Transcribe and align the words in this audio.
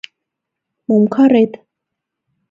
—Мом 0.87 1.03
карет? 1.13 1.51